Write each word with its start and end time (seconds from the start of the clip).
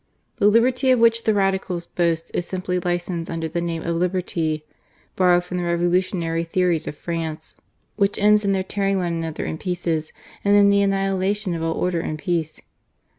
The 0.37 0.47
liberty 0.47 0.89
of 0.89 0.97
which 0.99 1.25
the 1.25 1.33
Radicals 1.35 1.85
boast 1.85 2.31
is 2.33 2.47
simply 2.47 2.79
licence 2.79 3.29
under 3.29 3.47
the 3.47 3.61
name 3.61 3.83
of 3.83 3.97
liberty, 3.97 4.65
borrowed 5.15 5.43
from 5.43 5.57
the 5.57 5.63
Revolu 5.63 5.99
tionary 5.99 6.47
theories 6.47 6.87
of 6.87 6.97
France, 6.97 7.55
which 7.97 8.17
ends 8.17 8.43
in 8.43 8.51
their 8.51 8.63
tearing 8.63 8.97
one 8.97 9.13
another 9.13 9.45
in 9.45 9.59
pieces, 9.59 10.11
and 10.43 10.55
in 10.55 10.71
the 10.71 10.81
annihila 10.81 11.35
tion 11.35 11.53
of 11.53 11.61
all 11.61 11.73
order 11.75 11.99
and 11.99 12.17
peace." 12.17 12.59